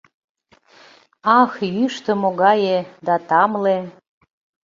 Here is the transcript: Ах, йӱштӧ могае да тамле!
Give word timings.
Ах, 1.39 1.53
йӱштӧ 1.75 2.11
могае 2.21 2.77
да 3.05 3.15
тамле! 3.27 3.77